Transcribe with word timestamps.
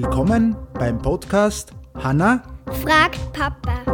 Willkommen 0.00 0.56
beim 0.74 1.02
Podcast 1.02 1.72
Hanna 1.96 2.44
fragt 2.84 3.18
Papa. 3.32 3.84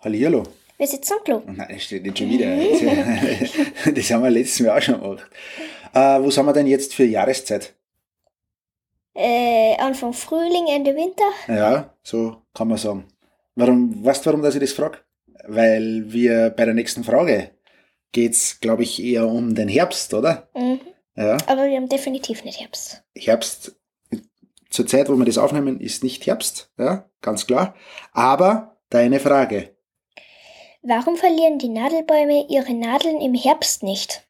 Hallihallo. 0.00 0.44
Wir 0.78 0.86
sitzen 0.86 1.12
am 1.18 1.24
Klo. 1.24 1.42
Nein, 1.44 1.68
das 1.68 1.82
steht 1.82 2.04
nicht 2.04 2.16
schon 2.16 2.30
wieder. 2.30 2.46
Das 3.94 4.10
haben 4.10 4.22
wir 4.22 4.30
letztes 4.30 4.60
Mal 4.60 4.78
auch 4.78 4.80
schon 4.80 4.98
gemacht. 4.98 5.26
Äh, 5.92 6.22
wo 6.22 6.30
sind 6.30 6.46
wir 6.46 6.54
denn 6.54 6.66
jetzt 6.66 6.94
für 6.94 7.04
Jahreszeit? 7.04 7.74
Äh, 9.12 9.76
Anfang 9.76 10.14
Frühling, 10.14 10.68
Ende 10.70 10.94
Winter. 10.96 11.30
Ja, 11.46 11.94
so 12.02 12.38
kann 12.54 12.68
man 12.68 12.78
sagen. 12.78 13.04
Warum, 13.54 14.02
weißt 14.02 14.24
du, 14.24 14.30
warum 14.30 14.40
dass 14.40 14.54
ich 14.54 14.62
das 14.62 14.72
frage? 14.72 14.96
Weil 15.46 16.10
wir 16.10 16.48
bei 16.56 16.64
der 16.64 16.72
nächsten 16.72 17.04
Frage 17.04 17.50
geht's, 18.12 18.60
glaube 18.60 18.82
ich, 18.82 19.02
eher 19.02 19.26
um 19.28 19.54
den 19.54 19.68
Herbst, 19.68 20.14
oder? 20.14 20.48
Mhm. 20.54 20.80
Ja, 21.16 21.38
Aber 21.46 21.66
wir 21.66 21.76
haben 21.76 21.88
definitiv 21.88 22.44
nicht 22.44 22.60
Herbst. 22.60 23.02
Herbst, 23.16 23.76
zur 24.68 24.86
Zeit, 24.86 25.08
wo 25.08 25.16
wir 25.16 25.24
das 25.24 25.38
aufnehmen, 25.38 25.80
ist 25.80 26.04
nicht 26.04 26.26
Herbst, 26.26 26.70
ja, 26.78 27.08
ganz 27.22 27.46
klar. 27.46 27.74
Aber 28.12 28.76
deine 28.90 29.18
Frage. 29.20 29.74
Warum 30.82 31.16
verlieren 31.16 31.58
die 31.58 31.68
Nadelbäume 31.68 32.46
ihre 32.48 32.74
Nadeln 32.74 33.20
im 33.20 33.34
Herbst 33.34 33.82
nicht? 33.82 34.28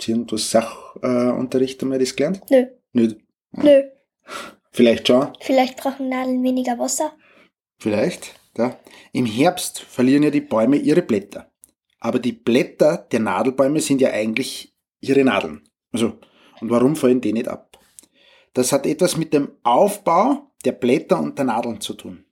Sie 0.00 0.12
haben 0.14 0.30
was 0.30 0.50
Sachunterricht 0.50 1.82
einmal 1.82 1.98
das 1.98 2.14
gelernt? 2.16 2.42
Nö. 2.50 2.66
Nicht. 2.92 3.16
Nö. 3.52 3.82
Vielleicht 4.72 5.08
schon, 5.08 5.32
Vielleicht 5.40 5.76
brauchen 5.78 6.08
Nadeln 6.08 6.42
weniger 6.42 6.78
Wasser. 6.78 7.12
vielleicht. 7.78 8.39
Ja. 8.56 8.78
Im 9.12 9.26
Herbst 9.26 9.80
verlieren 9.80 10.22
ja 10.22 10.30
die 10.30 10.40
Bäume 10.40 10.76
ihre 10.76 11.02
Blätter. 11.02 11.50
Aber 12.00 12.18
die 12.18 12.32
Blätter 12.32 13.06
der 13.10 13.20
Nadelbäume 13.20 13.80
sind 13.80 14.00
ja 14.00 14.10
eigentlich 14.10 14.74
ihre 15.00 15.24
Nadeln. 15.24 15.62
Also, 15.92 16.18
und 16.60 16.70
warum 16.70 16.96
fallen 16.96 17.20
die 17.20 17.32
nicht 17.32 17.48
ab? 17.48 17.78
Das 18.54 18.72
hat 18.72 18.86
etwas 18.86 19.16
mit 19.16 19.32
dem 19.32 19.50
Aufbau 19.62 20.50
der 20.64 20.72
Blätter 20.72 21.20
und 21.20 21.38
der 21.38 21.44
Nadeln 21.46 21.80
zu 21.80 21.94
tun. 21.94 22.24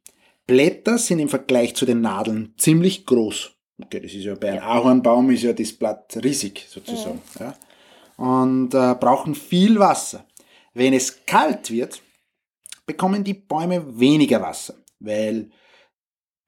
Blätter 0.47 0.98
sind 0.98 1.19
im 1.19 1.28
Vergleich 1.28 1.77
zu 1.77 1.87
den 1.87 2.01
Nadeln 2.01 2.55
ziemlich 2.56 3.06
groß. 3.06 3.53
Okay, 3.81 4.00
das 4.00 4.12
ist 4.12 4.25
ja 4.25 4.34
bei 4.34 4.53
einem 4.53 4.62
Ahornbaum 4.62 5.31
ist 5.31 5.43
ja 5.43 5.53
das 5.53 5.73
Blatt 5.73 6.19
riesig 6.23 6.67
sozusagen. 6.69 7.21
Ja. 7.39 7.55
Und 8.17 8.75
äh, 8.75 8.95
brauchen 8.98 9.34
viel 9.34 9.78
Wasser. 9.78 10.27
Wenn 10.75 10.95
es 10.95 11.25
kalt 11.25 11.71
wird, 11.71 12.03
bekommen 12.87 13.23
die 13.23 13.34
Bäume 13.34 14.00
weniger 14.00 14.41
Wasser, 14.41 14.75
weil 14.98 15.50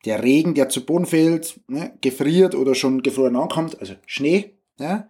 der 0.05 0.23
Regen, 0.23 0.55
der 0.55 0.69
zu 0.69 0.85
Boden 0.85 1.07
fällt, 1.07 1.61
ne, 1.69 1.93
gefriert 2.01 2.55
oder 2.55 2.75
schon 2.75 3.03
gefroren 3.03 3.37
ankommt, 3.37 3.79
also 3.81 3.95
Schnee, 4.07 4.55
ja, 4.79 5.09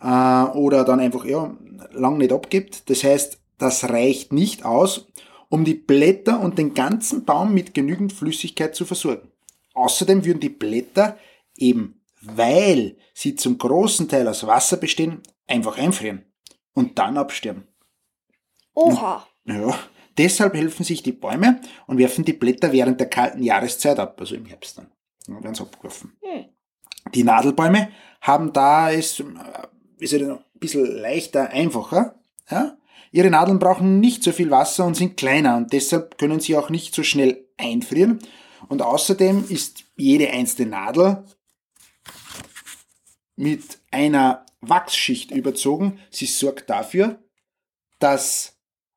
äh, 0.00 0.56
oder 0.56 0.84
dann 0.84 1.00
einfach 1.00 1.24
ja, 1.24 1.56
lang 1.92 2.18
nicht 2.18 2.32
abgibt. 2.32 2.90
Das 2.90 3.04
heißt, 3.04 3.38
das 3.58 3.88
reicht 3.88 4.32
nicht 4.32 4.64
aus, 4.64 5.06
um 5.48 5.64
die 5.64 5.74
Blätter 5.74 6.40
und 6.40 6.58
den 6.58 6.74
ganzen 6.74 7.24
Baum 7.24 7.54
mit 7.54 7.74
genügend 7.74 8.12
Flüssigkeit 8.12 8.74
zu 8.74 8.84
versorgen. 8.84 9.28
Außerdem 9.74 10.24
würden 10.24 10.40
die 10.40 10.48
Blätter 10.48 11.18
eben, 11.56 12.00
weil 12.20 12.96
sie 13.14 13.36
zum 13.36 13.58
großen 13.58 14.08
Teil 14.08 14.26
aus 14.28 14.46
Wasser 14.46 14.76
bestehen, 14.76 15.22
einfach 15.46 15.78
einfrieren 15.78 16.24
und 16.74 16.98
dann 16.98 17.16
absterben. 17.18 17.66
Oha. 18.74 19.26
Ja, 19.44 19.78
deshalb 20.18 20.54
helfen 20.54 20.84
sich 20.84 21.02
die 21.02 21.12
Bäume 21.12 21.60
und 21.86 21.98
werfen 21.98 22.24
die 22.24 22.32
Blätter 22.32 22.72
während 22.72 23.00
der 23.00 23.08
kalten 23.08 23.42
Jahreszeit 23.42 23.98
ab, 23.98 24.16
also 24.18 24.34
im 24.34 24.46
Herbst 24.46 24.78
dann. 24.78 24.88
Ja, 25.28 25.42
werden 25.42 25.54
sie 25.54 25.62
abgeworfen. 25.62 26.16
Hm. 26.22 26.44
Die 27.14 27.24
Nadelbäume 27.24 27.90
haben 28.20 28.52
da 28.52 28.90
es, 28.90 29.20
äh, 29.20 29.24
ist 29.98 30.12
ja 30.12 30.34
ein 30.34 30.38
bisschen 30.54 30.84
leichter, 30.84 31.50
einfacher. 31.50 32.16
Ja? 32.50 32.76
Ihre 33.10 33.30
Nadeln 33.30 33.58
brauchen 33.58 34.00
nicht 34.00 34.22
so 34.22 34.32
viel 34.32 34.50
Wasser 34.50 34.86
und 34.86 34.94
sind 34.94 35.16
kleiner 35.16 35.56
und 35.56 35.72
deshalb 35.72 36.18
können 36.18 36.40
sie 36.40 36.56
auch 36.56 36.70
nicht 36.70 36.94
so 36.94 37.02
schnell 37.02 37.46
einfrieren. 37.58 38.20
Und 38.68 38.80
außerdem 38.80 39.44
ist 39.48 39.84
jede 39.96 40.30
einzelne 40.30 40.70
Nadel 40.70 41.24
mit 43.36 43.78
einer 43.90 44.46
Wachsschicht 44.60 45.30
überzogen. 45.30 45.98
Sie 46.10 46.26
sorgt 46.26 46.70
dafür, 46.70 47.18
dass 47.98 48.56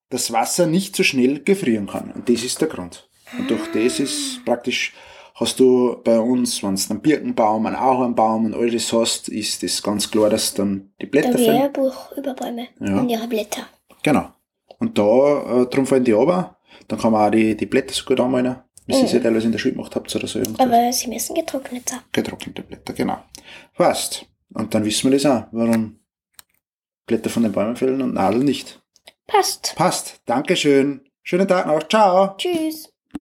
das 0.10 0.32
Wasser 0.32 0.68
nicht 0.68 0.96
so 0.96 1.04
schnell 1.04 1.40
gefrieren 1.44 1.88
kann. 1.88 2.12
Und 2.12 2.30
das 2.30 2.44
ist 2.44 2.62
der 2.62 2.68
Grund. 2.68 3.10
Und 3.38 3.50
durch 3.50 3.72
das 3.74 4.00
ist 4.00 4.46
praktisch, 4.46 4.94
hast 5.34 5.60
du 5.60 5.98
bei 6.04 6.20
uns, 6.20 6.62
wenn 6.64 6.76
du 6.76 6.82
einen 6.90 7.02
Birkenbaum, 7.02 7.66
einen 7.66 7.76
Ahornbaum 7.76 8.46
und 8.46 8.54
all 8.56 8.70
das 8.70 8.94
hast, 8.94 9.30
ist 9.30 9.64
das 9.64 9.82
ganz 9.82 10.10
klar, 10.10 10.30
dass 10.30 10.54
dann 10.54 10.92
die 11.02 11.08
Blätter 11.08 11.34
Der 11.34 11.72
fallen. 11.74 11.94
Über 12.18 12.34
Bäume 12.34 12.68
Ja. 12.80 13.00
und 13.00 13.10
ihre 13.10 13.28
Blätter. 13.28 13.68
Genau. 14.04 14.30
Und 14.78 14.98
da, 14.98 15.62
äh, 15.64 15.66
drum 15.68 15.86
fallen 15.86 16.04
die 16.04 16.12
runter. 16.12 16.58
Dann 16.88 17.00
kann 17.00 17.12
man 17.12 17.28
auch 17.28 17.32
die, 17.32 17.56
die 17.58 17.66
Blätter 17.66 17.94
so 17.94 18.06
gut 18.06 18.20
anmalen, 18.20 18.58
wie 18.86 18.94
ihr 18.94 19.04
es 19.06 19.12
ja 19.14 19.20
teilweise 19.20 19.48
in 19.48 19.52
der 19.54 19.60
Schule 19.60 19.74
gemacht 19.74 19.96
habt 19.96 20.16
oder 20.16 20.28
so. 20.28 20.38
irgendwas. 20.40 20.66
Aber 20.68 20.94
sie 20.94 21.08
müssen 21.08 21.34
getrocknet 21.34 21.90
sein. 21.90 22.00
Getrocknete 22.12 22.62
Blätter, 22.62 22.94
genau. 22.94 23.18
Passt. 23.76 24.28
Und 24.54 24.74
dann 24.74 24.86
wissen 24.86 25.10
wir 25.12 25.18
das 25.18 25.26
auch, 25.26 25.48
warum 25.52 26.00
Blätter 27.08 27.30
von 27.30 27.44
den 27.44 27.52
Bäumen 27.52 27.76
fällen 27.76 28.02
und 28.02 28.14
Nadeln 28.14 28.46
nicht. 28.46 28.82
Passt. 29.28 29.74
Passt. 29.76 30.22
Dankeschön. 30.26 31.10
Schönen 31.24 31.48
Tag 31.48 31.68
noch. 31.68 31.88
Ciao. 31.88 32.36
Tschüss. 32.38 32.90